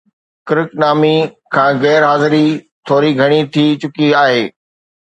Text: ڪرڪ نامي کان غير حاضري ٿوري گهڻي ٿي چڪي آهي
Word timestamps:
ڪرڪ 0.47 0.69
نامي 0.81 1.15
کان 1.53 1.71
غير 1.83 2.01
حاضري 2.09 2.45
ٿوري 2.87 3.11
گهڻي 3.19 3.41
ٿي 3.53 3.65
چڪي 3.81 4.07
آهي 4.23 4.43